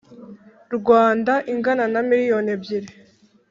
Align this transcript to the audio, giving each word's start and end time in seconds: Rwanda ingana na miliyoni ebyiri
Rwanda 0.77 1.33
ingana 1.51 1.85
na 1.93 2.01
miliyoni 2.09 2.49
ebyiri 2.55 2.89